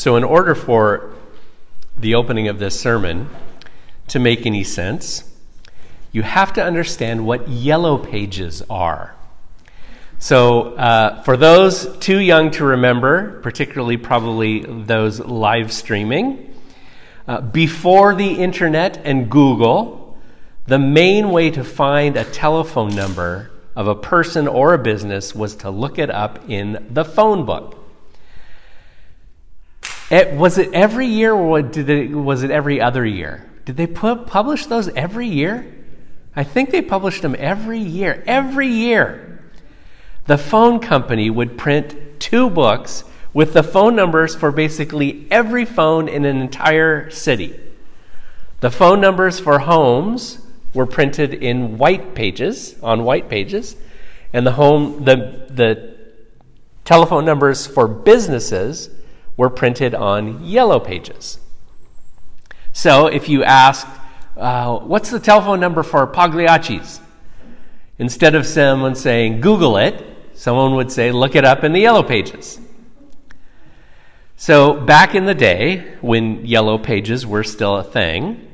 So, 0.00 0.16
in 0.16 0.24
order 0.24 0.54
for 0.54 1.12
the 1.94 2.14
opening 2.14 2.48
of 2.48 2.58
this 2.58 2.80
sermon 2.80 3.28
to 4.08 4.18
make 4.18 4.46
any 4.46 4.64
sense, 4.64 5.30
you 6.10 6.22
have 6.22 6.54
to 6.54 6.64
understand 6.64 7.26
what 7.26 7.46
yellow 7.50 7.98
pages 7.98 8.62
are. 8.70 9.14
So, 10.18 10.74
uh, 10.76 11.22
for 11.24 11.36
those 11.36 11.98
too 11.98 12.16
young 12.18 12.50
to 12.52 12.64
remember, 12.64 13.42
particularly 13.42 13.98
probably 13.98 14.60
those 14.60 15.20
live 15.20 15.70
streaming, 15.70 16.54
uh, 17.28 17.42
before 17.42 18.14
the 18.14 18.38
internet 18.38 19.02
and 19.04 19.30
Google, 19.30 20.16
the 20.64 20.78
main 20.78 21.28
way 21.28 21.50
to 21.50 21.62
find 21.62 22.16
a 22.16 22.24
telephone 22.24 22.94
number 22.96 23.50
of 23.76 23.86
a 23.86 23.94
person 23.94 24.48
or 24.48 24.72
a 24.72 24.78
business 24.78 25.34
was 25.34 25.56
to 25.56 25.68
look 25.68 25.98
it 25.98 26.08
up 26.08 26.48
in 26.48 26.86
the 26.88 27.04
phone 27.04 27.44
book. 27.44 27.79
It, 30.10 30.32
was 30.34 30.58
it 30.58 30.72
every 30.72 31.06
year 31.06 31.32
or 31.32 31.62
did 31.62 31.88
it, 31.88 32.10
was 32.10 32.42
it 32.42 32.50
every 32.50 32.80
other 32.80 33.06
year? 33.06 33.48
Did 33.64 33.76
they 33.76 33.86
put, 33.86 34.26
publish 34.26 34.66
those 34.66 34.88
every 34.88 35.28
year? 35.28 35.72
I 36.34 36.44
think 36.44 36.70
they 36.70 36.82
published 36.82 37.22
them 37.22 37.36
every 37.38 37.78
year. 37.78 38.22
Every 38.26 38.68
year 38.68 39.30
the 40.26 40.38
phone 40.38 40.78
company 40.78 41.28
would 41.28 41.58
print 41.58 42.20
two 42.20 42.50
books 42.50 43.02
with 43.32 43.52
the 43.52 43.64
phone 43.64 43.96
numbers 43.96 44.34
for 44.34 44.52
basically 44.52 45.26
every 45.30 45.64
phone 45.64 46.08
in 46.08 46.24
an 46.24 46.36
entire 46.36 47.10
city. 47.10 47.58
The 48.60 48.70
phone 48.70 49.00
numbers 49.00 49.40
for 49.40 49.58
homes 49.58 50.38
were 50.74 50.86
printed 50.86 51.34
in 51.34 51.78
white 51.78 52.14
pages, 52.14 52.76
on 52.80 53.02
white 53.02 53.28
pages, 53.28 53.74
and 54.32 54.46
the 54.46 54.52
home 54.52 55.04
the 55.04 55.46
the 55.48 55.96
telephone 56.84 57.24
numbers 57.24 57.66
for 57.66 57.88
businesses 57.88 58.88
were 59.36 59.50
printed 59.50 59.94
on 59.94 60.44
yellow 60.44 60.80
pages. 60.80 61.38
So 62.72 63.06
if 63.06 63.28
you 63.28 63.44
ask, 63.44 63.86
uh, 64.36 64.78
what's 64.78 65.10
the 65.10 65.20
telephone 65.20 65.60
number 65.60 65.82
for 65.82 66.06
Pagliacci's? 66.06 67.00
Instead 67.98 68.34
of 68.34 68.46
someone 68.46 68.94
saying, 68.94 69.40
Google 69.40 69.76
it, 69.76 70.06
Someone 70.40 70.74
would 70.76 70.90
say, 70.90 71.12
look 71.12 71.34
it 71.34 71.44
up 71.44 71.64
in 71.64 71.74
the 71.74 71.80
yellow 71.80 72.02
pages. 72.02 72.58
So, 74.36 74.72
back 74.72 75.14
in 75.14 75.26
the 75.26 75.34
day, 75.34 75.96
when 76.00 76.46
yellow 76.46 76.78
pages 76.78 77.26
were 77.26 77.44
still 77.44 77.76
a 77.76 77.84
thing, 77.84 78.48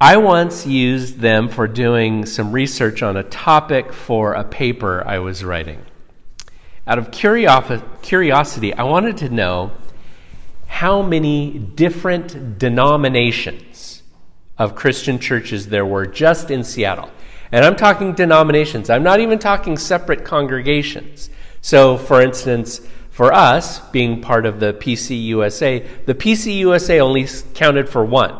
I 0.00 0.16
once 0.16 0.66
used 0.66 1.18
them 1.18 1.50
for 1.50 1.68
doing 1.68 2.24
some 2.24 2.50
research 2.50 3.02
on 3.02 3.18
a 3.18 3.24
topic 3.24 3.92
for 3.92 4.32
a 4.32 4.42
paper 4.42 5.06
I 5.06 5.18
was 5.18 5.44
writing. 5.44 5.84
Out 6.86 6.98
of 6.98 7.10
curiosity, 7.10 8.74
I 8.74 8.82
wanted 8.82 9.16
to 9.18 9.30
know 9.30 9.72
how 10.66 11.00
many 11.00 11.58
different 11.58 12.58
denominations 12.58 14.02
of 14.58 14.74
Christian 14.74 15.18
churches 15.18 15.68
there 15.68 15.86
were 15.86 16.04
just 16.06 16.50
in 16.50 16.62
Seattle. 16.62 17.10
And 17.50 17.64
I'm 17.64 17.76
talking 17.76 18.12
denominations, 18.12 18.90
I'm 18.90 19.02
not 19.02 19.20
even 19.20 19.38
talking 19.38 19.78
separate 19.78 20.26
congregations. 20.26 21.30
So, 21.62 21.96
for 21.96 22.20
instance, 22.20 22.82
for 23.10 23.32
us, 23.32 23.78
being 23.90 24.20
part 24.20 24.44
of 24.44 24.60
the 24.60 24.74
PCUSA, 24.74 26.04
the 26.04 26.14
PCUSA 26.14 27.00
only 27.00 27.26
counted 27.54 27.88
for 27.88 28.04
one, 28.04 28.34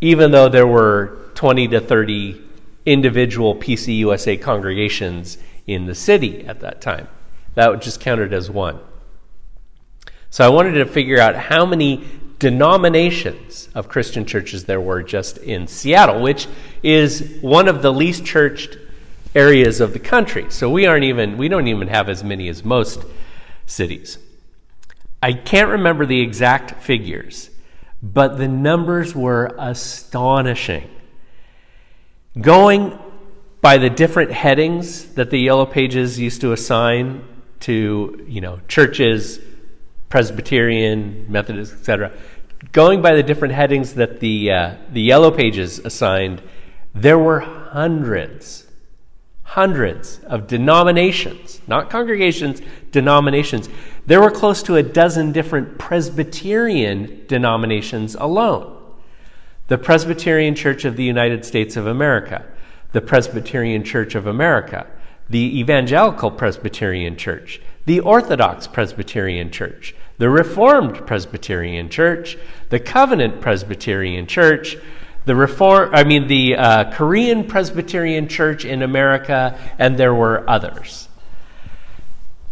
even 0.00 0.30
though 0.30 0.48
there 0.48 0.66
were 0.66 1.18
20 1.34 1.68
to 1.68 1.80
30 1.80 2.40
individual 2.86 3.54
PCUSA 3.56 4.40
congregations 4.40 5.36
in 5.66 5.84
the 5.84 5.94
city 5.94 6.46
at 6.46 6.60
that 6.60 6.80
time. 6.80 7.08
That 7.56 7.70
would 7.70 7.82
just 7.82 8.00
counted 8.00 8.32
as 8.32 8.50
one. 8.50 8.78
So 10.30 10.44
I 10.44 10.50
wanted 10.50 10.72
to 10.72 10.86
figure 10.86 11.18
out 11.18 11.34
how 11.34 11.64
many 11.64 12.04
denominations 12.38 13.70
of 13.74 13.88
Christian 13.88 14.26
churches 14.26 14.66
there 14.66 14.80
were 14.80 15.02
just 15.02 15.38
in 15.38 15.66
Seattle, 15.66 16.20
which 16.20 16.46
is 16.82 17.38
one 17.40 17.66
of 17.66 17.80
the 17.80 17.90
least 17.90 18.26
churched 18.26 18.76
areas 19.34 19.80
of 19.80 19.94
the 19.94 19.98
country. 19.98 20.46
So 20.50 20.68
we 20.70 20.84
aren't 20.84 21.04
even 21.04 21.38
we 21.38 21.48
don't 21.48 21.66
even 21.66 21.88
have 21.88 22.10
as 22.10 22.22
many 22.22 22.48
as 22.48 22.62
most 22.62 23.02
cities. 23.64 24.18
I 25.22 25.32
can't 25.32 25.70
remember 25.70 26.04
the 26.04 26.20
exact 26.20 26.82
figures, 26.82 27.48
but 28.02 28.36
the 28.36 28.48
numbers 28.48 29.14
were 29.14 29.54
astonishing. 29.58 30.90
Going 32.38 32.98
by 33.62 33.78
the 33.78 33.88
different 33.88 34.30
headings 34.30 35.14
that 35.14 35.30
the 35.30 35.38
yellow 35.38 35.64
pages 35.64 36.18
used 36.20 36.42
to 36.42 36.52
assign 36.52 37.24
to, 37.60 38.24
you 38.28 38.40
know, 38.40 38.60
churches, 38.68 39.40
Presbyterian, 40.08 41.26
Methodist, 41.30 41.72
etc. 41.72 42.12
Going 42.72 43.02
by 43.02 43.14
the 43.14 43.22
different 43.22 43.54
headings 43.54 43.94
that 43.94 44.20
the, 44.20 44.50
uh, 44.50 44.74
the 44.92 45.00
yellow 45.00 45.30
pages 45.30 45.78
assigned, 45.80 46.42
there 46.94 47.18
were 47.18 47.40
hundreds, 47.40 48.66
hundreds 49.42 50.20
of 50.20 50.46
denominations, 50.46 51.60
not 51.66 51.90
congregations, 51.90 52.62
denominations. 52.90 53.68
There 54.06 54.20
were 54.20 54.30
close 54.30 54.62
to 54.64 54.76
a 54.76 54.82
dozen 54.82 55.32
different 55.32 55.78
Presbyterian 55.78 57.26
denominations 57.26 58.14
alone. 58.14 58.72
The 59.68 59.78
Presbyterian 59.78 60.54
Church 60.54 60.84
of 60.84 60.96
the 60.96 61.04
United 61.04 61.44
States 61.44 61.76
of 61.76 61.86
America, 61.86 62.46
the 62.92 63.00
Presbyterian 63.00 63.84
Church 63.84 64.14
of 64.14 64.26
America, 64.26 64.86
the 65.28 65.60
Evangelical 65.60 66.30
Presbyterian 66.30 67.16
Church, 67.16 67.60
the 67.84 68.00
Orthodox 68.00 68.66
Presbyterian 68.66 69.50
Church, 69.50 69.94
the 70.18 70.30
Reformed 70.30 71.06
Presbyterian 71.06 71.88
Church, 71.88 72.36
the 72.70 72.80
Covenant 72.80 73.40
Presbyterian 73.40 74.26
Church, 74.26 74.76
the 75.24 75.34
Reform, 75.34 75.90
I 75.92 76.04
mean, 76.04 76.28
the 76.28 76.56
uh, 76.56 76.92
Korean 76.92 77.44
Presbyterian 77.44 78.28
Church 78.28 78.64
in 78.64 78.82
America, 78.82 79.58
and 79.78 79.98
there 79.98 80.14
were 80.14 80.48
others. 80.48 81.08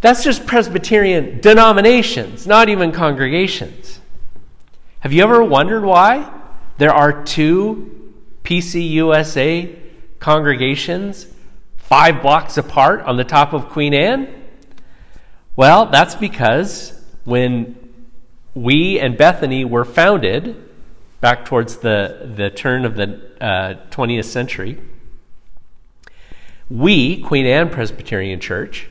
That's 0.01 0.23
just 0.23 0.45
Presbyterian 0.45 1.39
denominations, 1.39 2.45
not 2.45 2.69
even 2.69 2.91
congregations. 2.91 4.01
Have 4.99 5.13
you 5.13 5.23
ever 5.23 5.43
wondered 5.43 5.83
why 5.83 6.31
there 6.77 6.93
are 6.93 7.23
two 7.23 8.13
PCUSA 8.43 9.79
congregations 10.19 11.27
five 11.87 12.21
blocks 12.21 12.57
apart 12.57 13.01
on 13.01 13.17
the 13.17 13.23
top 13.23 13.53
of 13.53 13.69
Queen 13.69 13.93
Anne? 13.93 14.43
Well, 15.55 15.85
that's 15.87 16.15
because 16.15 16.99
when 17.23 17.75
we 18.53 18.99
and 18.99 19.17
Bethany 19.17 19.65
were 19.65 19.85
founded 19.85 20.55
back 21.21 21.45
towards 21.45 21.77
the, 21.77 22.31
the 22.35 22.49
turn 22.49 22.85
of 22.85 22.95
the 22.95 23.21
uh, 23.39 23.75
20th 23.91 24.25
century, 24.25 24.81
we, 26.69 27.21
Queen 27.21 27.45
Anne 27.45 27.69
Presbyterian 27.69 28.39
Church, 28.39 28.89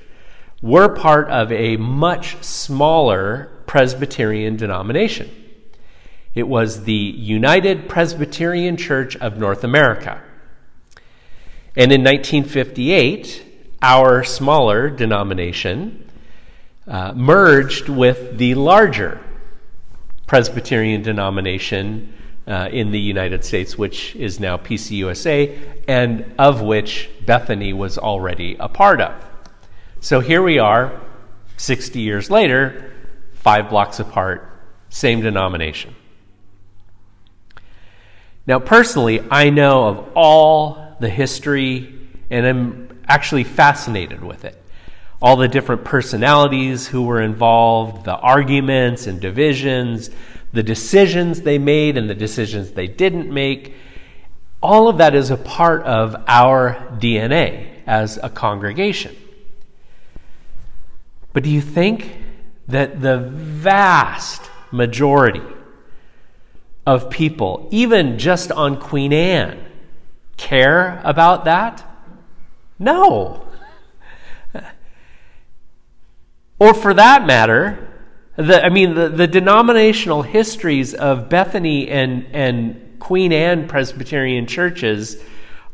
were 0.63 0.89
part 0.89 1.29
of 1.29 1.51
a 1.51 1.77
much 1.77 2.43
smaller 2.43 3.51
Presbyterian 3.67 4.57
denomination. 4.57 5.31
It 6.35 6.47
was 6.47 6.85
the 6.85 6.93
United 6.93 7.89
Presbyterian 7.89 8.77
Church 8.77 9.17
of 9.17 9.37
North 9.37 9.65
America. 9.65 10.23
And 11.77 11.91
in 11.91 12.05
1958, 12.05 13.45
our 13.83 14.23
smaller 14.23 14.89
denomination 14.91 16.09
uh, 16.87 17.13
merged 17.15 17.89
with 17.89 18.39
the 18.39 18.55
larger 18.55 19.21
Presbyterian 20.27 21.03
denomination 21.03 22.15
uh, 22.47 22.69
in 22.71 22.93
the 22.93 23.01
United 23.01 23.45
States, 23.45 23.77
which 23.77 24.15
is 24.15 24.39
now 24.39 24.57
PCUSA, 24.57 25.59
and 25.89 26.33
of 26.39 26.63
which 26.63 27.11
Bethany 27.27 27.73
was 27.73 27.99
already 27.99 28.57
a 28.61 28.69
part 28.69 29.01
of. 29.01 29.13
So 30.01 30.21
here 30.21 30.43
we 30.43 30.59
are, 30.59 31.01
60 31.57 31.99
years 31.99 32.31
later, 32.31 32.93
five 33.33 33.69
blocks 33.69 33.99
apart, 33.99 34.49
same 34.91 35.23
denomination. 35.23 35.95
Now, 38.47 38.59
personally, 38.59 39.23
I 39.31 39.51
know 39.51 39.89
of 39.89 40.13
all 40.15 40.84
the 41.05 41.11
history 41.11 41.95
and 42.31 42.45
I'm 42.45 43.05
actually 43.07 43.45
fascinated 43.45 44.25
with 44.25 44.45
it 44.45 44.61
all 45.25 45.37
the 45.37 45.49
different 45.49 45.85
personalities 45.85 46.87
who 46.87 47.03
were 47.03 47.23
involved, 47.23 48.05
the 48.05 48.15
arguments 48.15 49.07
and 49.07 49.23
divisions, 49.23 50.11
the 50.53 50.63
decisions 50.63 51.41
they 51.41 51.57
made 51.57 51.97
and 51.97 52.11
the 52.11 52.15
decisions 52.15 52.73
they 52.73 52.87
didn't 52.87 53.33
make. 53.33 53.75
All 54.63 54.87
of 54.87 54.99
that 54.99 55.15
is 55.15 55.31
a 55.31 55.39
part 55.39 55.83
of 55.85 56.15
our 56.29 56.75
DNA 56.99 57.81
as 57.87 58.19
a 58.23 58.29
congregation. 58.29 59.17
But 61.33 61.43
do 61.43 61.49
you 61.49 61.63
think 61.63 62.19
that 62.69 63.01
the 63.01 63.19
vast 63.19 64.51
majority 64.71 65.43
of 66.87 67.09
people, 67.09 67.69
even 67.71 68.19
just 68.19 68.53
on 68.53 68.79
Queen 68.79 69.15
Anne, 69.15 69.65
care 70.37 71.01
about 71.05 71.45
that? 71.45 71.85
No. 72.79 73.47
Or 76.59 76.75
for 76.75 76.95
that 76.95 77.27
matter, 77.27 77.91
The, 78.37 78.65
I 78.65 78.69
mean, 78.69 78.95
the, 78.95 79.09
the 79.09 79.29
denominational 79.29 80.23
histories 80.23 80.93
of 80.93 81.29
Bethany 81.29 81.89
and, 81.89 82.27
and 82.33 82.99
Queen 82.99 83.33
Anne 83.33 83.69
Presbyterian 83.69 84.47
churches 84.47 85.23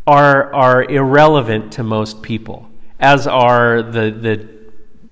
are, 0.06 0.52
are 0.52 0.84
irrelevant 0.84 1.72
to 1.72 1.82
most 1.82 2.22
people, 2.22 2.68
as 2.98 3.26
are 3.26 3.82
the, 3.82 4.10
the 4.10 4.48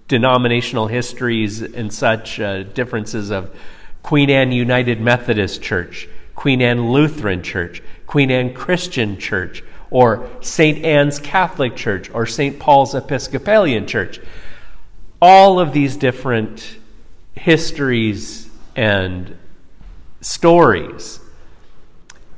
denominational 0.08 0.88
histories 0.88 1.62
and 1.62 1.90
such 1.90 2.38
uh, 2.38 2.64
differences 2.64 3.30
of 3.30 3.56
Queen 4.02 4.28
Anne 4.28 4.52
United 4.52 5.00
Methodist 5.00 5.62
Church, 5.62 6.06
Queen 6.34 6.60
Anne 6.60 6.92
Lutheran 6.92 7.42
Church, 7.42 7.82
Queen 8.08 8.30
Anne 8.30 8.54
Christian 8.54 9.18
Church, 9.18 9.62
or 9.90 10.28
St. 10.40 10.82
Anne's 10.82 11.18
Catholic 11.18 11.76
Church, 11.76 12.10
or 12.10 12.24
St. 12.24 12.58
Paul's 12.58 12.94
Episcopalian 12.94 13.86
Church. 13.86 14.18
All 15.20 15.60
of 15.60 15.74
these 15.74 15.94
different 15.96 16.78
histories 17.34 18.48
and 18.74 19.36
stories 20.22 21.20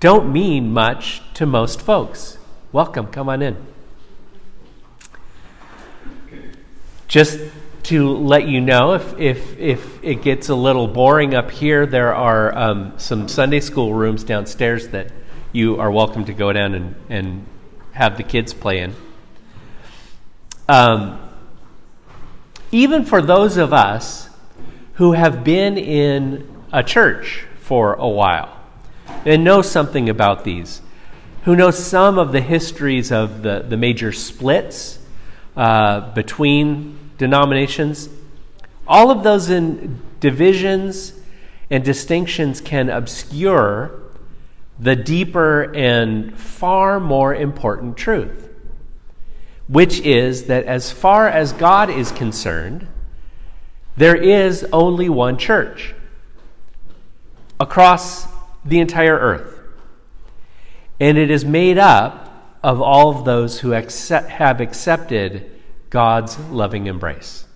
don't 0.00 0.32
mean 0.32 0.72
much 0.72 1.22
to 1.34 1.46
most 1.46 1.80
folks. 1.80 2.36
Welcome, 2.72 3.06
come 3.06 3.28
on 3.28 3.40
in. 3.40 3.56
Just 7.06 7.38
to 7.84 8.08
let 8.16 8.48
you 8.48 8.60
know, 8.60 8.94
if, 8.94 9.16
if, 9.18 9.56
if 9.56 10.02
it 10.02 10.22
gets 10.22 10.48
a 10.48 10.54
little 10.56 10.88
boring 10.88 11.34
up 11.34 11.52
here, 11.52 11.86
there 11.86 12.12
are 12.12 12.56
um, 12.58 12.92
some 12.96 13.28
Sunday 13.28 13.60
school 13.60 13.94
rooms 13.94 14.24
downstairs 14.24 14.88
that 14.88 15.12
you 15.52 15.80
are 15.80 15.90
welcome 15.90 16.24
to 16.24 16.32
go 16.32 16.52
down 16.52 16.74
and, 16.74 16.94
and 17.08 17.46
have 17.92 18.16
the 18.16 18.22
kids 18.22 18.54
play 18.54 18.80
in. 18.80 18.94
Um, 20.68 21.18
even 22.70 23.04
for 23.04 23.20
those 23.20 23.56
of 23.56 23.72
us 23.72 24.28
who 24.94 25.12
have 25.12 25.42
been 25.42 25.76
in 25.76 26.48
a 26.72 26.84
church 26.84 27.46
for 27.58 27.94
a 27.94 28.08
while 28.08 28.56
and 29.24 29.42
know 29.42 29.60
something 29.60 30.08
about 30.08 30.44
these, 30.44 30.82
who 31.44 31.56
know 31.56 31.72
some 31.72 32.18
of 32.18 32.30
the 32.30 32.40
histories 32.40 33.10
of 33.10 33.42
the, 33.42 33.64
the 33.68 33.76
major 33.76 34.12
splits 34.12 35.00
uh, 35.56 36.12
between 36.12 36.96
denominations, 37.18 38.08
all 38.86 39.10
of 39.10 39.24
those 39.24 39.50
in 39.50 40.00
divisions 40.20 41.14
and 41.70 41.82
distinctions 41.84 42.60
can 42.60 42.88
obscure 42.88 43.99
the 44.80 44.96
deeper 44.96 45.70
and 45.74 46.34
far 46.36 46.98
more 46.98 47.34
important 47.34 47.98
truth, 47.98 48.48
which 49.68 50.00
is 50.00 50.44
that 50.44 50.64
as 50.64 50.90
far 50.90 51.28
as 51.28 51.52
God 51.52 51.90
is 51.90 52.10
concerned, 52.10 52.88
there 53.96 54.16
is 54.16 54.66
only 54.72 55.10
one 55.10 55.36
church 55.36 55.94
across 57.60 58.26
the 58.64 58.80
entire 58.80 59.18
earth. 59.18 59.58
And 60.98 61.18
it 61.18 61.30
is 61.30 61.44
made 61.44 61.76
up 61.76 62.58
of 62.62 62.80
all 62.80 63.10
of 63.10 63.26
those 63.26 63.60
who 63.60 63.74
accept, 63.74 64.30
have 64.30 64.60
accepted 64.62 65.50
God's 65.90 66.38
loving 66.38 66.86
embrace. 66.86 67.46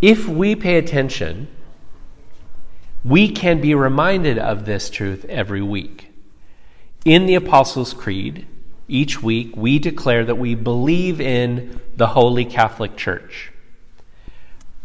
If 0.00 0.28
we 0.28 0.56
pay 0.56 0.76
attention, 0.76 1.48
we 3.04 3.30
can 3.30 3.60
be 3.60 3.74
reminded 3.74 4.38
of 4.38 4.64
this 4.64 4.90
truth 4.90 5.24
every 5.26 5.62
week. 5.62 6.12
In 7.04 7.26
the 7.26 7.36
Apostles' 7.36 7.94
Creed, 7.94 8.46
each 8.88 9.22
week 9.22 9.56
we 9.56 9.78
declare 9.78 10.24
that 10.24 10.36
we 10.36 10.54
believe 10.54 11.20
in 11.20 11.80
the 11.96 12.08
Holy 12.08 12.44
Catholic 12.44 12.96
Church 12.96 13.52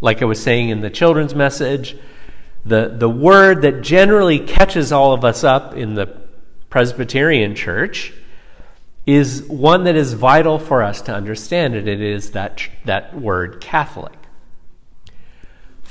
like 0.04 0.22
I 0.22 0.26
was 0.26 0.44
saying 0.44 0.68
in 0.68 0.82
the 0.82 0.90
children's 0.90 1.34
message, 1.34 1.96
the, 2.66 2.94
the 2.94 3.10
word 3.10 3.62
that 3.62 3.82
generally 3.82 4.38
catches 4.38 4.92
all 4.92 5.14
of 5.14 5.24
us 5.24 5.46
up 5.46 5.78
in 5.78 5.94
the 5.94 6.08
Presbyterian 6.70 7.56
church 7.56 8.12
is 9.06 9.44
one 9.44 9.86
that 9.86 9.96
is 9.96 10.12
vital 10.12 10.60
for 10.60 10.84
us 10.84 11.02
to 11.04 11.16
understand, 11.16 11.76
and 11.76 11.88
it 11.88 12.02
is 12.02 12.32
that, 12.32 12.68
that 12.84 13.18
word 13.18 13.62
Catholic. 13.62 14.18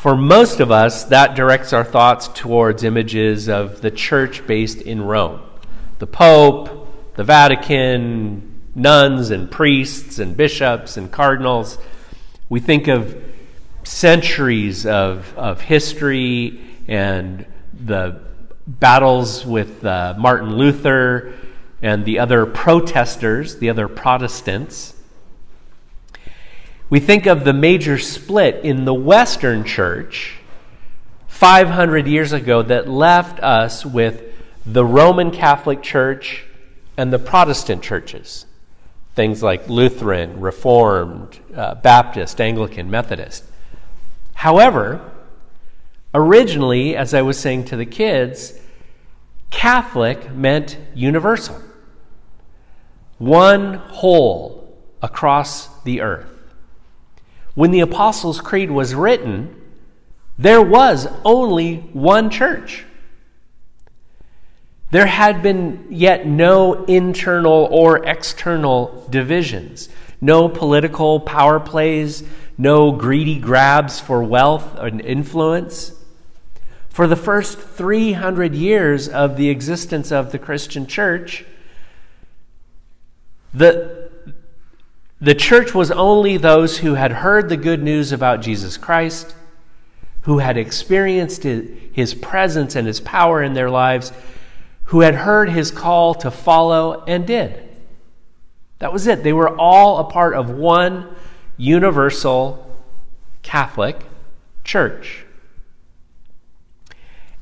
For 0.03 0.17
most 0.17 0.59
of 0.59 0.73
us, 0.73 1.05
that 1.05 1.37
directs 1.37 1.73
our 1.73 1.85
thoughts 1.85 2.27
towards 2.35 2.83
images 2.83 3.49
of 3.49 3.83
the 3.83 3.91
church 3.93 4.45
based 4.49 4.81
in 4.83 5.01
Rome 5.01 5.43
the 6.01 6.09
Pope, 6.09 7.15
the 7.15 7.23
Vatican, 7.23 8.63
nuns 8.75 9.31
and 9.31 9.49
priests 9.49 10.19
and 10.19 10.37
bishops 10.37 10.97
and 10.97 11.13
cardinals. 11.13 11.79
We 12.49 12.59
think 12.59 12.89
of 12.89 13.17
centuries 13.85 14.87
of, 14.87 15.33
of 15.39 15.61
history 15.61 16.61
and 16.89 17.47
the 17.73 18.23
battles 18.67 19.47
with 19.47 19.85
uh, 19.85 20.17
Martin 20.19 20.57
Luther 20.57 21.33
and 21.81 22.05
the 22.05 22.19
other 22.19 22.45
protesters, 22.45 23.59
the 23.59 23.71
other 23.71 23.87
Protestants. 23.87 24.97
We 26.93 27.01
think 27.01 27.25
of 27.25 27.45
the 27.45 27.55
major 27.55 27.97
split 27.97 28.67
in 28.67 28.85
the 28.85 28.93
Western 28.93 29.65
church 29.65 30.35
500 31.27 32.07
years 32.07 32.35
ago 32.35 32.61
that 32.65 32.87
left 32.87 33.43
us 33.43 33.87
with 33.87 34.23
the 34.67 34.85
Roman 34.85 35.31
Catholic 35.31 35.83
Church 35.83 36.45
and 36.99 37.11
the 37.11 37.19
Protestant 37.19 37.83
churches. 37.83 38.45
Things 39.15 39.43
like 39.43 39.71
Lutheran, 39.71 40.39
Reformed, 40.39 41.39
uh, 41.57 41.77
Baptist, 41.77 42.43
Anglican, 42.43 42.91
Methodist. 42.91 43.45
However, 44.35 45.01
originally, 46.13 46.95
as 46.95 47.15
I 47.15 47.23
was 47.23 47.39
saying 47.39 47.65
to 47.69 47.77
the 47.79 47.87
kids, 47.87 48.61
Catholic 49.49 50.31
meant 50.31 50.77
universal, 50.95 51.59
one 53.17 53.77
whole 53.77 54.77
across 55.01 55.83
the 55.85 56.03
earth. 56.03 56.32
When 57.55 57.71
the 57.71 57.81
Apostles' 57.81 58.41
Creed 58.41 58.71
was 58.71 58.95
written, 58.95 59.61
there 60.39 60.63
was 60.63 61.07
only 61.25 61.77
one 61.93 62.31
church. 62.31 62.85
There 64.91 65.07
had 65.07 65.43
been 65.43 65.87
yet 65.91 66.27
no 66.27 66.85
internal 66.85 67.69
or 67.71 68.05
external 68.07 69.07
divisions, 69.09 69.89
no 70.21 70.49
political 70.49 71.21
power 71.21 71.59
plays, 71.61 72.25
no 72.59 72.93
greedy 72.93 73.39
grabs 73.39 74.01
for 74.01 74.23
wealth 74.23 74.77
and 74.79 75.01
influence. 75.01 75.93
For 76.91 77.07
the 77.07 77.17
first 77.17 77.59
300 77.59 78.55
years 78.55 79.09
of 79.09 79.39
the 79.39 79.49
existence 79.49 80.13
of 80.13 80.31
the 80.31 80.39
Christian 80.39 80.87
church, 80.87 81.47
the, 83.55 84.02
the 85.23 85.37
church 85.37 85.73
was 85.73 85.93
only 85.93 86.37
those 86.37 86.79
who 86.79 86.95
had 86.95 87.13
heard 87.13 87.49
the 87.49 87.57
good 87.57 87.81
news 87.81 88.11
about 88.11 88.43
Jesus 88.43 88.77
Christ, 88.77 89.37
who 90.23 90.39
had 90.39 90.57
experienced 90.57 91.45
his 91.45 92.13
presence 92.13 92.75
and 92.75 92.89
his 92.89 92.99
power 92.99 93.41
in 93.41 93.55
their 93.55 93.71
lives, 93.71 94.13
who 94.87 95.01
had 95.01 95.15
heard 95.15 95.49
his 95.49 95.71
call 95.71 96.13
to 96.17 96.31
follow 96.33 97.05
and 97.07 97.25
did. 97.25 97.69
That 98.81 98.93
was 98.93 99.07
it. 99.07 99.23
They 99.23 99.33
were 99.33 99.57
all 99.57 99.99
a 99.99 100.11
part 100.11 100.35
of 100.35 100.51
one 100.51 101.15
universal 101.57 102.69
Catholic 103.43 104.01
church. 104.65 105.25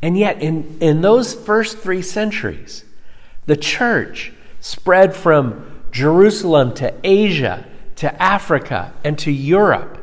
And 0.02 0.18
yet, 0.18 0.42
in, 0.42 0.76
in 0.80 1.00
those 1.00 1.32
first 1.32 1.78
three 1.78 2.02
centuries, 2.02 2.84
the 3.46 3.56
church 3.56 4.34
spread 4.60 5.16
from 5.16 5.82
Jerusalem 5.90 6.74
to 6.74 6.94
Asia, 7.02 7.66
to 8.00 8.22
Africa, 8.22 8.94
and 9.04 9.18
to 9.18 9.30
Europe. 9.30 9.98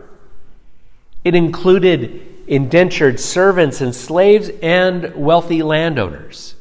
It 1.23 1.33
included 1.33 2.21
indentured 2.47 3.19
servants 3.19 3.81
and 3.81 3.95
slaves 3.95 4.51
and 4.61 5.15
wealthy 5.15 5.63
landowners, 5.63 6.53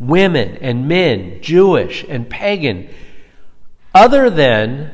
women 0.00 0.56
and 0.56 0.88
men, 0.88 1.40
Jewish 1.40 2.04
and 2.08 2.28
pagan, 2.28 2.92
other 3.94 4.28
than 4.28 4.90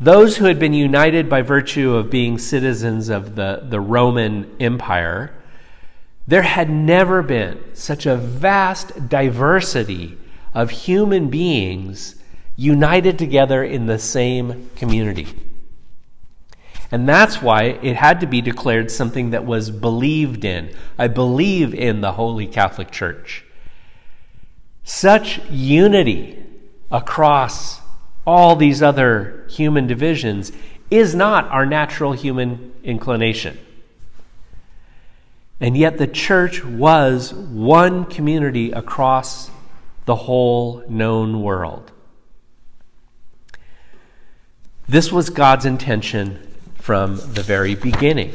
those 0.00 0.38
who 0.38 0.46
had 0.46 0.58
been 0.58 0.74
united 0.74 1.28
by 1.28 1.42
virtue 1.42 1.94
of 1.94 2.10
being 2.10 2.36
citizens 2.36 3.08
of 3.08 3.36
the, 3.36 3.62
the 3.62 3.80
Roman 3.80 4.56
Empire, 4.58 5.32
there 6.26 6.42
had 6.42 6.68
never 6.68 7.22
been 7.22 7.60
such 7.74 8.06
a 8.06 8.16
vast 8.16 9.08
diversity 9.08 10.18
of 10.52 10.70
human 10.70 11.30
beings 11.30 12.16
united 12.56 13.18
together 13.18 13.62
in 13.62 13.86
the 13.86 13.98
same 13.98 14.70
community. 14.76 15.26
And 16.90 17.08
that's 17.08 17.42
why 17.42 17.62
it 17.62 17.96
had 17.96 18.20
to 18.20 18.26
be 18.26 18.40
declared 18.40 18.90
something 18.90 19.30
that 19.30 19.44
was 19.44 19.70
believed 19.70 20.44
in. 20.44 20.72
I 20.96 21.08
believe 21.08 21.74
in 21.74 22.00
the 22.00 22.12
Holy 22.12 22.46
Catholic 22.46 22.90
Church. 22.90 23.44
Such 24.84 25.40
unity 25.50 26.44
across 26.92 27.80
all 28.26 28.54
these 28.54 28.82
other 28.82 29.46
human 29.50 29.86
divisions 29.86 30.52
is 30.90 31.14
not 31.14 31.48
our 31.48 31.66
natural 31.66 32.12
human 32.12 32.72
inclination. 32.84 33.58
And 35.60 35.76
yet 35.76 35.98
the 35.98 36.06
church 36.06 36.64
was 36.64 37.32
one 37.32 38.04
community 38.04 38.70
across 38.70 39.50
the 40.04 40.14
whole 40.14 40.84
known 40.88 41.42
world. 41.42 41.90
This 44.86 45.10
was 45.10 45.30
God's 45.30 45.64
intention 45.64 46.38
from 46.74 47.16
the 47.16 47.42
very 47.42 47.74
beginning. 47.74 48.32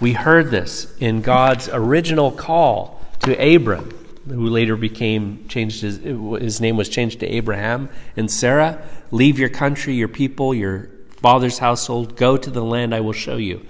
We 0.00 0.14
heard 0.14 0.50
this 0.50 0.92
in 0.98 1.22
God's 1.22 1.68
original 1.72 2.32
call 2.32 3.00
to 3.20 3.54
Abram, 3.54 3.90
who 4.26 4.48
later 4.48 4.76
became 4.76 5.46
changed 5.46 5.82
his, 5.82 5.98
his 5.98 6.60
name 6.60 6.76
was 6.76 6.88
changed 6.88 7.20
to 7.20 7.26
Abraham 7.28 7.88
and 8.16 8.28
Sarah. 8.28 8.82
Leave 9.12 9.38
your 9.38 9.48
country, 9.48 9.94
your 9.94 10.08
people, 10.08 10.52
your 10.52 10.90
father's 11.10 11.58
household, 11.58 12.16
go 12.16 12.36
to 12.36 12.50
the 12.50 12.64
land 12.64 12.92
I 12.92 13.00
will 13.00 13.12
show 13.12 13.36
you. 13.36 13.64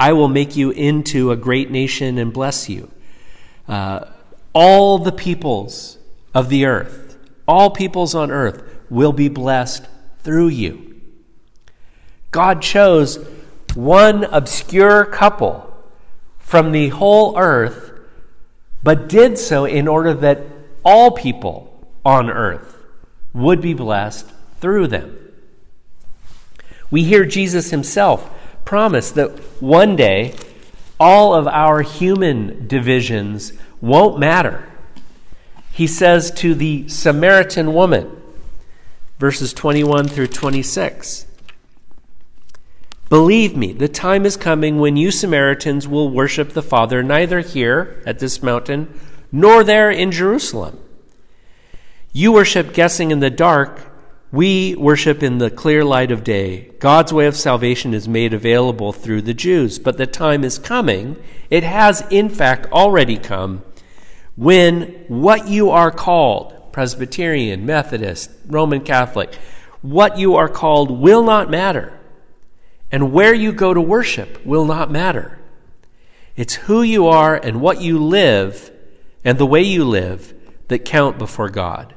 I 0.00 0.14
will 0.14 0.28
make 0.28 0.56
you 0.56 0.70
into 0.70 1.32
a 1.32 1.36
great 1.36 1.70
nation 1.70 2.16
and 2.16 2.32
bless 2.32 2.70
you. 2.70 2.90
Uh, 3.68 4.06
all 4.54 4.98
the 4.98 5.12
peoples 5.12 5.98
of 6.32 6.48
the 6.48 6.64
earth, 6.64 7.18
all 7.46 7.68
peoples 7.68 8.14
on 8.14 8.30
earth 8.30 8.62
will 8.88 9.12
be 9.12 9.28
blessed 9.28 9.86
through 10.22 10.48
you. 10.48 10.91
God 12.32 12.62
chose 12.62 13.24
one 13.74 14.24
obscure 14.24 15.04
couple 15.04 15.72
from 16.38 16.72
the 16.72 16.88
whole 16.88 17.38
earth, 17.38 17.92
but 18.82 19.08
did 19.08 19.38
so 19.38 19.64
in 19.64 19.86
order 19.86 20.12
that 20.14 20.42
all 20.84 21.12
people 21.12 21.86
on 22.04 22.28
earth 22.28 22.76
would 23.32 23.60
be 23.60 23.74
blessed 23.74 24.28
through 24.60 24.88
them. 24.88 25.16
We 26.90 27.04
hear 27.04 27.24
Jesus 27.24 27.70
himself 27.70 28.28
promise 28.64 29.10
that 29.12 29.30
one 29.62 29.96
day 29.96 30.34
all 30.98 31.34
of 31.34 31.46
our 31.46 31.82
human 31.82 32.66
divisions 32.66 33.52
won't 33.80 34.18
matter. 34.18 34.68
He 35.72 35.86
says 35.86 36.30
to 36.32 36.54
the 36.54 36.88
Samaritan 36.88 37.72
woman, 37.72 38.20
verses 39.18 39.52
21 39.52 40.08
through 40.08 40.28
26. 40.28 41.26
Believe 43.12 43.54
me, 43.54 43.74
the 43.74 43.88
time 43.90 44.24
is 44.24 44.38
coming 44.38 44.78
when 44.78 44.96
you 44.96 45.10
Samaritans 45.10 45.86
will 45.86 46.08
worship 46.08 46.54
the 46.54 46.62
Father 46.62 47.02
neither 47.02 47.40
here 47.40 48.02
at 48.06 48.20
this 48.20 48.42
mountain 48.42 48.98
nor 49.30 49.62
there 49.62 49.90
in 49.90 50.10
Jerusalem. 50.10 50.80
You 52.14 52.32
worship 52.32 52.72
guessing 52.72 53.10
in 53.10 53.20
the 53.20 53.28
dark. 53.28 53.82
We 54.30 54.74
worship 54.76 55.22
in 55.22 55.36
the 55.36 55.50
clear 55.50 55.84
light 55.84 56.10
of 56.10 56.24
day. 56.24 56.70
God's 56.78 57.12
way 57.12 57.26
of 57.26 57.36
salvation 57.36 57.92
is 57.92 58.08
made 58.08 58.32
available 58.32 58.94
through 58.94 59.20
the 59.20 59.34
Jews, 59.34 59.78
but 59.78 59.98
the 59.98 60.06
time 60.06 60.42
is 60.42 60.58
coming. 60.58 61.22
It 61.50 61.64
has, 61.64 62.02
in 62.08 62.30
fact, 62.30 62.72
already 62.72 63.18
come 63.18 63.62
when 64.36 65.04
what 65.08 65.48
you 65.48 65.68
are 65.68 65.90
called, 65.90 66.72
Presbyterian, 66.72 67.66
Methodist, 67.66 68.30
Roman 68.46 68.80
Catholic, 68.80 69.34
what 69.82 70.16
you 70.16 70.34
are 70.36 70.48
called 70.48 70.90
will 70.90 71.22
not 71.22 71.50
matter 71.50 71.98
and 72.92 73.12
where 73.12 73.32
you 73.32 73.52
go 73.52 73.72
to 73.72 73.80
worship 73.80 74.44
will 74.44 74.66
not 74.66 74.90
matter. 74.90 75.38
It's 76.36 76.54
who 76.54 76.82
you 76.82 77.08
are 77.08 77.34
and 77.34 77.60
what 77.60 77.80
you 77.80 77.98
live 77.98 78.70
and 79.24 79.38
the 79.38 79.46
way 79.46 79.62
you 79.62 79.84
live 79.84 80.34
that 80.68 80.84
count 80.84 81.18
before 81.18 81.48
God. 81.48 81.94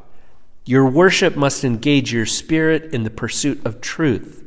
Your 0.66 0.90
worship 0.90 1.36
must 1.36 1.64
engage 1.64 2.12
your 2.12 2.26
spirit 2.26 2.94
in 2.94 3.04
the 3.04 3.10
pursuit 3.10 3.64
of 3.66 3.82
truth. 3.82 4.44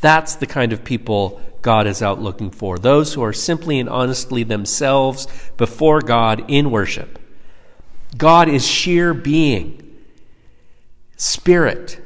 That's 0.00 0.34
the 0.34 0.46
kind 0.46 0.72
of 0.72 0.82
people 0.82 1.40
God 1.62 1.86
is 1.86 2.02
out 2.02 2.20
looking 2.20 2.50
for. 2.50 2.78
Those 2.78 3.14
who 3.14 3.22
are 3.22 3.32
simply 3.32 3.78
and 3.78 3.88
honestly 3.88 4.42
themselves 4.42 5.28
before 5.56 6.00
God 6.00 6.44
in 6.48 6.70
worship. 6.70 7.18
God 8.16 8.48
is 8.48 8.66
sheer 8.66 9.12
being, 9.14 9.98
spirit. 11.16 12.00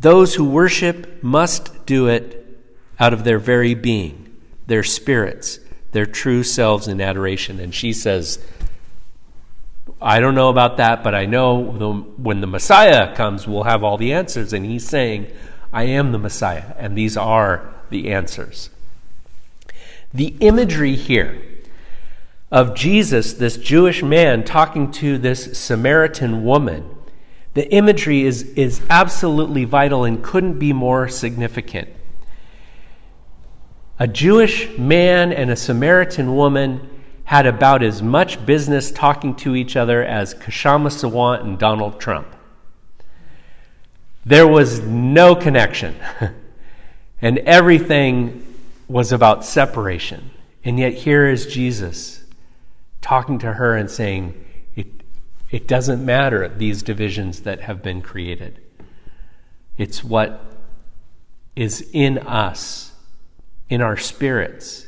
Those 0.00 0.34
who 0.34 0.44
worship 0.44 1.22
must 1.22 1.86
do 1.86 2.08
it 2.08 2.45
out 2.98 3.12
of 3.12 3.24
their 3.24 3.38
very 3.38 3.74
being, 3.74 4.34
their 4.66 4.82
spirits, 4.82 5.60
their 5.92 6.06
true 6.06 6.42
selves 6.42 6.88
in 6.88 7.00
adoration. 7.00 7.60
And 7.60 7.74
she 7.74 7.92
says, 7.92 8.44
I 10.00 10.20
don't 10.20 10.34
know 10.34 10.50
about 10.50 10.76
that, 10.76 11.02
but 11.02 11.14
I 11.14 11.26
know 11.26 11.76
the, 11.76 11.92
when 11.92 12.40
the 12.40 12.46
Messiah 12.46 13.14
comes, 13.14 13.46
we'll 13.46 13.64
have 13.64 13.82
all 13.82 13.96
the 13.96 14.12
answers. 14.12 14.52
And 14.52 14.64
he's 14.66 14.86
saying, 14.86 15.30
I 15.72 15.84
am 15.84 16.12
the 16.12 16.18
Messiah, 16.18 16.74
and 16.78 16.96
these 16.96 17.16
are 17.16 17.72
the 17.90 18.12
answers. 18.12 18.70
The 20.12 20.36
imagery 20.40 20.96
here 20.96 21.42
of 22.50 22.74
Jesus, 22.74 23.34
this 23.34 23.56
Jewish 23.56 24.02
man, 24.02 24.44
talking 24.44 24.90
to 24.92 25.18
this 25.18 25.58
Samaritan 25.58 26.44
woman, 26.44 26.88
the 27.54 27.70
imagery 27.72 28.22
is, 28.22 28.42
is 28.54 28.80
absolutely 28.88 29.64
vital 29.64 30.04
and 30.04 30.22
couldn't 30.22 30.58
be 30.58 30.72
more 30.72 31.08
significant. 31.08 31.88
A 33.98 34.06
Jewish 34.06 34.76
man 34.76 35.32
and 35.32 35.50
a 35.50 35.56
Samaritan 35.56 36.36
woman 36.36 36.90
had 37.24 37.46
about 37.46 37.82
as 37.82 38.02
much 38.02 38.44
business 38.44 38.90
talking 38.90 39.34
to 39.36 39.56
each 39.56 39.74
other 39.74 40.04
as 40.04 40.34
Kshama 40.34 40.90
Sawant 40.90 41.40
and 41.40 41.58
Donald 41.58 41.98
Trump. 41.98 42.28
There 44.24 44.46
was 44.46 44.80
no 44.80 45.34
connection, 45.34 45.96
and 47.22 47.38
everything 47.38 48.46
was 48.86 49.12
about 49.12 49.44
separation. 49.44 50.30
And 50.62 50.78
yet, 50.78 50.94
here 50.94 51.26
is 51.26 51.46
Jesus 51.46 52.24
talking 53.00 53.38
to 53.38 53.54
her 53.54 53.76
and 53.76 53.90
saying, 53.90 54.44
It, 54.74 54.88
it 55.50 55.66
doesn't 55.66 56.04
matter 56.04 56.48
these 56.48 56.82
divisions 56.82 57.40
that 57.42 57.62
have 57.62 57.82
been 57.82 58.02
created, 58.02 58.60
it's 59.78 60.04
what 60.04 60.44
is 61.54 61.88
in 61.92 62.18
us 62.18 62.85
in 63.68 63.82
our 63.82 63.96
spirits. 63.96 64.86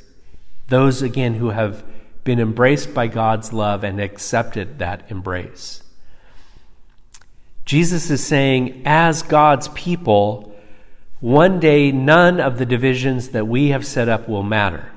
Those, 0.68 1.02
again, 1.02 1.34
who 1.34 1.50
have 1.50 1.84
been 2.24 2.40
embraced 2.40 2.92
by 2.92 3.06
God's 3.06 3.52
love 3.52 3.84
and 3.84 4.00
accepted 4.00 4.78
that 4.78 5.10
embrace. 5.10 5.82
Jesus 7.64 8.10
is 8.10 8.24
saying, 8.24 8.82
as 8.84 9.22
God's 9.22 9.68
people, 9.68 10.56
one 11.20 11.58
day 11.58 11.90
none 11.90 12.40
of 12.40 12.58
the 12.58 12.66
divisions 12.66 13.30
that 13.30 13.48
we 13.48 13.68
have 13.68 13.86
set 13.86 14.08
up 14.08 14.28
will 14.28 14.42
matter 14.42 14.92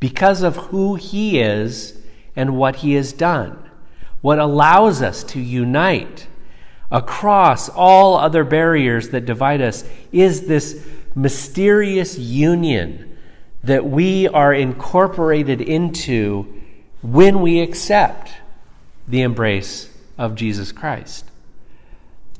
because 0.00 0.42
of 0.42 0.56
who 0.56 0.94
He 0.94 1.40
is 1.40 2.00
and 2.36 2.56
what 2.56 2.76
He 2.76 2.94
has 2.94 3.12
done. 3.12 3.58
What 4.20 4.38
allows 4.38 5.02
us 5.02 5.22
to 5.24 5.40
unite 5.40 6.26
across 6.90 7.68
all 7.68 8.16
other 8.16 8.44
barriers 8.44 9.10
that 9.10 9.26
divide 9.26 9.60
us 9.60 9.84
is 10.12 10.46
this 10.46 10.86
mysterious 11.14 12.18
union 12.18 13.18
that 13.62 13.84
we 13.84 14.28
are 14.28 14.54
incorporated 14.54 15.60
into 15.60 16.62
when 17.02 17.40
we 17.40 17.60
accept 17.60 18.32
the 19.06 19.22
embrace 19.22 19.90
of 20.16 20.34
Jesus 20.34 20.72
Christ. 20.72 21.24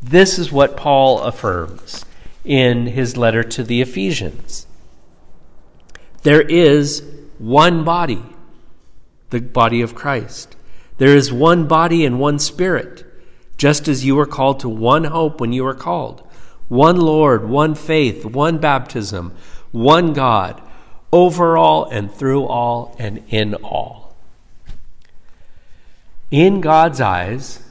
This 0.03 0.39
is 0.39 0.53
what 0.53 0.77
Paul 0.77 1.21
affirms 1.21 2.05
in 2.45 2.87
his 2.87 3.17
letter 3.17 3.43
to 3.43 3.65
the 3.65 3.81
Ephesians. 3.81 4.67
There 6.23 6.43
is 6.43 7.03
one 7.39 7.85
body, 7.85 8.23
the 9.31 9.41
body 9.41 9.83
of 9.83 9.95
Christ. 9.95 10.57
There 10.99 11.17
is 11.17 11.33
one 11.33 11.67
body 11.67 12.05
and 12.05 12.19
one 12.19 12.39
spirit, 12.39 13.05
just 13.57 13.89
as 13.89 14.05
you 14.05 14.17
were 14.17 14.27
called 14.27 14.61
to 14.61 14.69
one 14.69 15.05
hope 15.05 15.41
when 15.41 15.53
you 15.53 15.65
were 15.65 15.75
called 15.75 16.28
one 16.69 16.97
Lord, 16.97 17.49
one 17.49 17.75
faith, 17.75 18.25
one 18.25 18.59
baptism, 18.59 19.35
one 19.73 20.13
God, 20.13 20.61
over 21.13 21.57
all 21.57 21.85
and 21.87 22.13
through 22.13 22.45
all 22.45 22.95
and 22.99 23.23
in 23.29 23.55
all. 23.55 24.17
In 26.31 26.61
God's 26.61 27.01
eyes, 27.01 27.63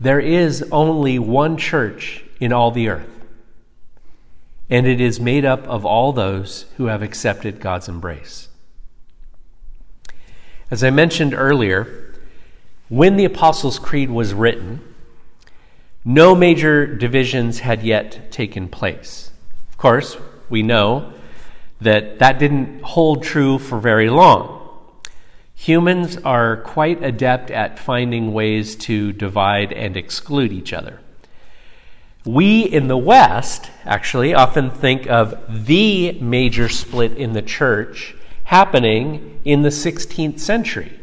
there 0.00 0.20
is 0.20 0.66
only 0.72 1.18
one 1.18 1.56
church 1.56 2.24
in 2.40 2.52
all 2.52 2.70
the 2.70 2.88
earth, 2.88 3.24
and 4.70 4.86
it 4.86 5.00
is 5.00 5.20
made 5.20 5.44
up 5.44 5.66
of 5.68 5.84
all 5.84 6.12
those 6.12 6.64
who 6.76 6.86
have 6.86 7.02
accepted 7.02 7.60
God's 7.60 7.88
embrace. 7.88 8.48
As 10.70 10.82
I 10.82 10.88
mentioned 10.88 11.34
earlier, 11.34 12.14
when 12.88 13.16
the 13.16 13.26
Apostles' 13.26 13.78
Creed 13.78 14.10
was 14.10 14.32
written, 14.32 14.80
no 16.04 16.34
major 16.34 16.86
divisions 16.86 17.60
had 17.60 17.82
yet 17.82 18.32
taken 18.32 18.68
place. 18.68 19.30
Of 19.70 19.78
course, 19.78 20.16
we 20.50 20.62
know 20.62 21.12
that 21.80 22.18
that 22.18 22.38
didn't 22.38 22.82
hold 22.82 23.22
true 23.22 23.58
for 23.58 23.78
very 23.78 24.10
long. 24.10 24.60
Humans 25.54 26.18
are 26.18 26.56
quite 26.56 27.02
adept 27.04 27.50
at 27.50 27.78
finding 27.78 28.32
ways 28.32 28.74
to 28.76 29.12
divide 29.12 29.72
and 29.72 29.96
exclude 29.96 30.52
each 30.52 30.72
other. 30.72 30.98
We 32.24 32.62
in 32.62 32.88
the 32.88 32.96
West 32.96 33.70
actually 33.84 34.34
often 34.34 34.70
think 34.70 35.08
of 35.08 35.34
the 35.48 36.12
major 36.20 36.68
split 36.68 37.12
in 37.16 37.32
the 37.32 37.42
church 37.42 38.16
happening 38.44 39.40
in 39.44 39.62
the 39.62 39.70
16th 39.70 40.38
century 40.38 40.98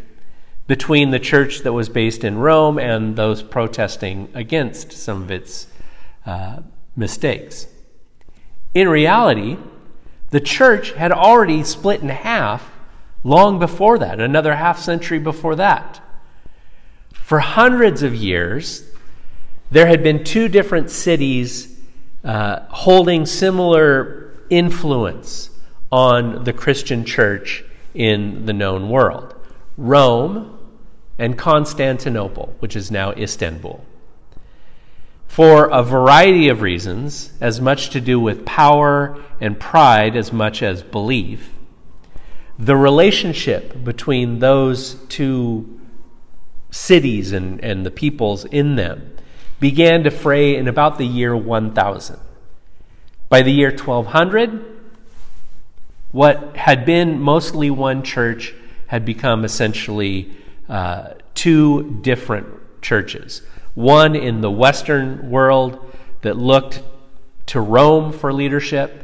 between 0.69 1.09
the 1.09 1.19
church 1.19 1.61
that 1.61 1.73
was 1.73 1.89
based 1.89 2.23
in 2.23 2.37
Rome 2.37 2.77
and 2.77 3.15
those 3.15 3.41
protesting 3.41 4.29
against 4.35 4.91
some 4.91 5.23
of 5.23 5.31
its 5.31 5.65
uh, 6.27 6.59
mistakes. 6.95 7.65
In 8.75 8.87
reality, 8.87 9.57
the 10.29 10.39
church 10.39 10.91
had 10.91 11.11
already 11.11 11.63
split 11.63 12.01
in 12.03 12.09
half 12.09 12.71
long 13.23 13.57
before 13.57 13.97
that, 13.97 14.19
another 14.19 14.55
half 14.57 14.79
century 14.79 15.17
before 15.17 15.55
that. 15.55 16.01
For 17.13 17.39
hundreds 17.39 18.03
of 18.03 18.13
years, 18.13 18.83
there 19.71 19.87
had 19.87 20.03
been 20.03 20.23
two 20.23 20.47
different 20.47 20.91
cities 20.91 21.79
uh, 22.23 22.59
holding 22.69 23.25
similar 23.25 24.35
influence 24.51 25.49
on 25.91 26.43
the 26.43 26.53
Christian 26.53 27.05
church 27.05 27.63
in 27.95 28.45
the 28.45 28.53
known 28.53 28.89
world 28.89 29.33
Rome 29.75 30.57
and 31.19 31.37
Constantinople, 31.37 32.55
which 32.59 32.75
is 32.75 32.89
now 32.89 33.11
Istanbul. 33.11 33.85
For 35.27 35.65
a 35.65 35.83
variety 35.83 36.49
of 36.49 36.61
reasons, 36.61 37.33
as 37.39 37.61
much 37.61 37.89
to 37.91 38.01
do 38.01 38.19
with 38.19 38.45
power 38.45 39.23
and 39.39 39.59
pride 39.59 40.15
as 40.15 40.33
much 40.33 40.63
as 40.63 40.81
belief, 40.81 41.51
the 42.57 42.75
relationship 42.75 43.83
between 43.83 44.39
those 44.39 44.95
two 45.07 45.79
cities 46.71 47.31
and, 47.31 47.63
and 47.63 47.85
the 47.85 47.91
peoples 47.91 48.45
in 48.45 48.75
them 48.75 49.15
began 49.59 50.03
to 50.03 50.11
fray 50.11 50.55
in 50.55 50.67
about 50.67 50.97
the 50.97 51.05
year 51.05 51.35
1000. 51.35 52.19
By 53.27 53.41
the 53.41 53.51
year 53.51 53.69
1200, 53.69 54.65
what 56.11 56.57
had 56.57 56.85
been 56.85 57.19
mostly 57.19 57.69
one 57.69 58.03
church 58.03 58.55
had 58.87 59.05
become 59.05 59.45
essentially 59.45 60.35
uh, 60.69 61.13
two 61.33 61.99
different 62.01 62.47
churches. 62.81 63.41
One 63.75 64.15
in 64.15 64.41
the 64.41 64.51
Western 64.51 65.29
world 65.29 65.93
that 66.21 66.37
looked 66.37 66.81
to 67.47 67.59
Rome 67.59 68.13
for 68.13 68.31
leadership, 68.31 69.03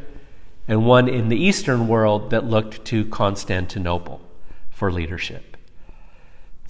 and 0.68 0.86
one 0.86 1.08
in 1.08 1.30
the 1.30 1.38
Eastern 1.38 1.88
world 1.88 2.30
that 2.30 2.46
looked 2.46 2.86
to 2.86 3.06
Constantinople 3.06 4.22
for 4.70 4.92
leadership. 4.92 5.58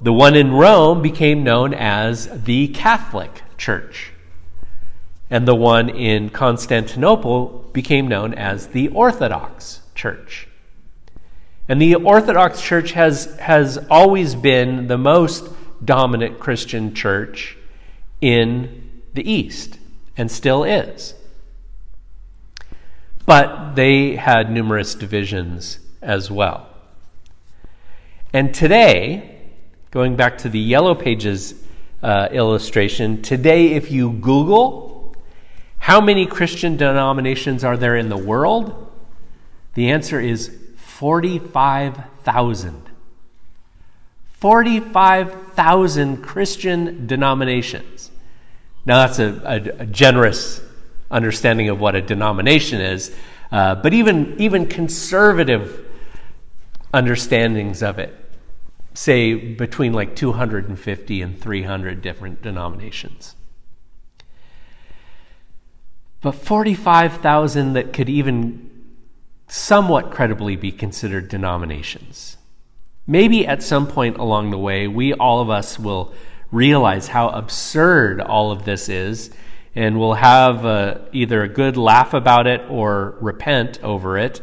The 0.01 0.13
one 0.13 0.35
in 0.35 0.51
Rome 0.51 1.01
became 1.01 1.43
known 1.43 1.73
as 1.73 2.43
the 2.43 2.67
Catholic 2.69 3.43
Church, 3.57 4.11
and 5.29 5.47
the 5.47 5.55
one 5.55 5.89
in 5.89 6.29
Constantinople 6.29 7.69
became 7.73 8.07
known 8.07 8.33
as 8.33 8.67
the 8.67 8.89
Orthodox 8.89 9.81
Church. 9.95 10.47
And 11.67 11.81
the 11.81 11.95
Orthodox 11.95 12.61
Church 12.61 12.91
has, 12.91 13.35
has 13.39 13.77
always 13.89 14.35
been 14.35 14.87
the 14.87 14.97
most 14.97 15.49
dominant 15.83 16.39
Christian 16.39 16.93
church 16.93 17.57
in 18.21 19.01
the 19.13 19.29
East, 19.29 19.79
and 20.15 20.29
still 20.29 20.63
is. 20.63 21.15
But 23.25 23.73
they 23.73 24.15
had 24.15 24.51
numerous 24.51 24.93
divisions 24.93 25.79
as 26.01 26.29
well. 26.29 26.69
And 28.31 28.53
today, 28.53 29.39
going 29.89 30.15
back 30.15 30.37
to 30.39 30.49
the 30.49 30.59
Yellow 30.59 30.93
Pages 30.93 31.55
uh, 32.03 32.27
illustration, 32.31 33.21
today, 33.21 33.73
if 33.73 33.91
you 33.91 34.11
Google 34.11 35.15
how 35.79 36.01
many 36.01 36.25
Christian 36.25 36.77
denominations 36.77 37.63
are 37.63 37.77
there 37.77 37.95
in 37.95 38.09
the 38.09 38.17
world, 38.17 38.91
the 39.75 39.89
answer 39.89 40.19
is 40.19 40.57
45,000. 40.99 42.89
45,000 44.23 46.21
Christian 46.23 47.05
denominations. 47.05 48.11
Now, 48.85 49.05
that's 49.05 49.19
a, 49.19 49.41
a, 49.43 49.81
a, 49.81 49.85
generous 49.85 50.61
understanding 51.11 51.67
of 51.67 51.81
what 51.81 51.95
a 51.95 52.01
denomination 52.01 52.79
is, 52.79 53.13
uh, 53.51 53.75
but 53.75 53.93
even, 53.93 54.39
even 54.39 54.67
conservative 54.67 55.85
understandings 56.93 57.83
of 57.83 57.99
it 57.99 58.15
say 58.93 59.33
between 59.33 59.91
like 59.91 60.15
250 60.15 61.21
and 61.21 61.41
300 61.41 62.01
different 62.01 62.41
denominations. 62.41 63.35
But 66.21 66.35
45,000 66.35 67.73
that 67.73 67.91
could 67.91 68.07
even 68.07 68.74
somewhat 69.47 70.11
credibly 70.11 70.55
be 70.55 70.71
considered 70.71 71.29
denominations. 71.29 72.37
Maybe 73.07 73.45
at 73.45 73.61
some 73.61 73.87
point 73.87 74.17
along 74.17 74.51
the 74.51 74.57
way, 74.57 74.87
we 74.87 75.13
all 75.13 75.41
of 75.41 75.49
us 75.49 75.77
will 75.77 76.13
realize 76.51 77.07
how 77.07 77.29
absurd 77.29 78.19
all 78.21 78.51
of 78.51 78.65
this 78.65 78.89
is, 78.89 79.31
and 79.75 79.99
we'll 79.99 80.13
have 80.13 80.65
a, 80.65 81.07
either 81.11 81.43
a 81.43 81.49
good 81.49 81.77
laugh 81.77 82.13
about 82.13 82.47
it 82.47 82.61
or 82.69 83.15
repent 83.21 83.83
over 83.83 84.17
it, 84.17 84.41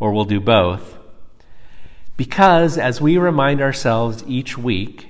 or 0.00 0.12
we'll 0.12 0.24
do 0.24 0.40
both. 0.40 0.96
Because 2.16 2.76
as 2.76 3.00
we 3.00 3.16
remind 3.16 3.60
ourselves 3.60 4.24
each 4.26 4.58
week, 4.58 5.08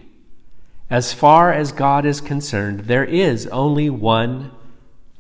as 0.91 1.13
far 1.13 1.53
as 1.53 1.73
God 1.73 2.05
is 2.05 2.21
concerned, 2.21 2.81
there 2.81 3.05
is 3.05 3.47
only 3.47 3.89
one 3.89 4.51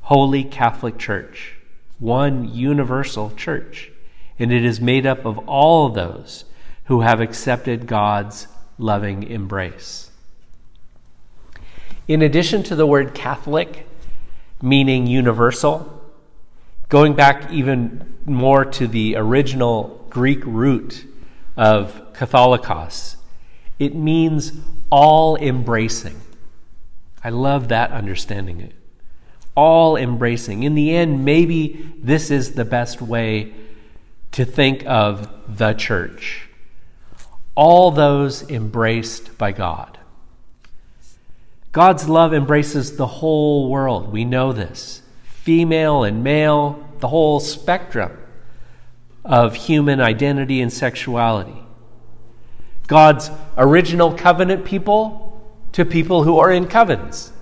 holy 0.02 0.44
Catholic 0.44 0.98
Church, 0.98 1.54
one 1.98 2.52
universal 2.52 3.32
church 3.36 3.92
and 4.40 4.50
it 4.50 4.64
is 4.64 4.80
made 4.80 5.06
up 5.06 5.26
of 5.26 5.38
all 5.40 5.90
those 5.90 6.46
who 6.86 7.02
have 7.02 7.20
accepted 7.20 7.86
God's 7.86 8.48
loving 8.78 9.22
embrace. 9.22 10.10
In 12.08 12.22
addition 12.22 12.62
to 12.64 12.74
the 12.74 12.86
word 12.86 13.14
Catholic, 13.14 13.86
meaning 14.62 15.06
universal, 15.06 16.02
going 16.88 17.14
back 17.14 17.52
even 17.52 18.16
more 18.24 18.64
to 18.64 18.88
the 18.88 19.14
original 19.16 20.04
Greek 20.08 20.44
root 20.44 21.06
of 21.56 22.12
Catholicos, 22.14 23.16
it 23.78 23.94
means 23.94 24.52
all 24.90 25.36
embracing. 25.36 26.20
I 27.22 27.28
love 27.28 27.68
that 27.68 27.92
understanding. 27.92 28.72
All 29.54 29.96
embracing. 29.96 30.62
In 30.62 30.74
the 30.74 30.96
end, 30.96 31.24
maybe 31.24 31.92
this 31.98 32.30
is 32.30 32.54
the 32.54 32.64
best 32.64 33.02
way 33.02 33.52
to 34.32 34.44
think 34.44 34.84
of 34.86 35.28
the 35.48 35.72
church. 35.72 36.48
All 37.54 37.90
those 37.90 38.48
embraced 38.48 39.36
by 39.36 39.52
God. 39.52 39.98
God's 41.72 42.08
love 42.08 42.34
embraces 42.34 42.96
the 42.96 43.06
whole 43.06 43.68
world. 43.68 44.12
We 44.12 44.24
know 44.24 44.52
this. 44.52 45.02
Female 45.24 46.04
and 46.04 46.24
male, 46.24 46.88
the 46.98 47.08
whole 47.08 47.40
spectrum 47.40 48.16
of 49.24 49.54
human 49.54 50.00
identity 50.00 50.60
and 50.60 50.72
sexuality. 50.72 51.62
God's 52.86 53.30
original 53.56 54.12
covenant 54.14 54.64
people 54.64 55.40
to 55.72 55.84
people 55.84 56.24
who 56.24 56.38
are 56.38 56.50
in 56.50 56.66
covenants. 56.66 57.32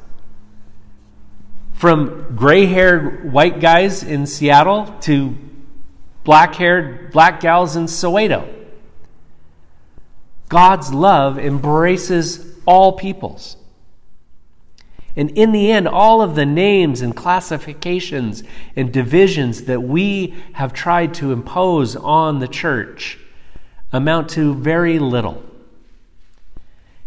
From 1.72 2.34
gray 2.36 2.66
haired 2.66 3.32
white 3.32 3.60
guys 3.60 4.02
in 4.02 4.26
Seattle 4.26 4.94
to 5.02 5.38
black 6.28 6.56
haired 6.56 7.10
black 7.10 7.40
gals 7.40 7.74
in 7.74 7.84
Soweto. 7.84 8.46
God's 10.50 10.92
love 10.92 11.38
embraces 11.38 12.54
all 12.66 12.92
peoples. 12.92 13.56
And 15.16 15.30
in 15.30 15.52
the 15.52 15.72
end, 15.72 15.88
all 15.88 16.20
of 16.20 16.34
the 16.34 16.44
names 16.44 17.00
and 17.00 17.16
classifications 17.16 18.44
and 18.76 18.92
divisions 18.92 19.62
that 19.62 19.82
we 19.82 20.34
have 20.52 20.74
tried 20.74 21.14
to 21.14 21.32
impose 21.32 21.96
on 21.96 22.40
the 22.40 22.48
church 22.48 23.18
amount 23.90 24.28
to 24.28 24.54
very 24.54 24.98
little. 24.98 25.42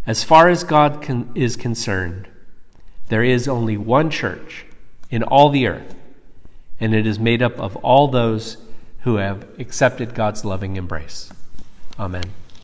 As 0.07 0.23
far 0.23 0.49
as 0.49 0.63
God 0.63 1.03
con- 1.03 1.31
is 1.35 1.55
concerned, 1.55 2.27
there 3.09 3.23
is 3.23 3.47
only 3.47 3.77
one 3.77 4.09
church 4.09 4.65
in 5.11 5.21
all 5.21 5.49
the 5.49 5.67
earth, 5.67 5.93
and 6.79 6.95
it 6.95 7.05
is 7.05 7.19
made 7.19 7.43
up 7.43 7.59
of 7.59 7.75
all 7.75 8.07
those 8.07 8.57
who 9.01 9.15
have 9.15 9.47
accepted 9.59 10.13
God's 10.13 10.45
loving 10.45 10.75
embrace. 10.75 11.29
Amen. 11.99 12.31